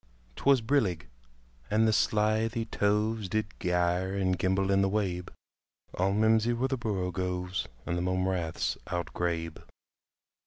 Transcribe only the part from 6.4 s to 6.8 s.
were the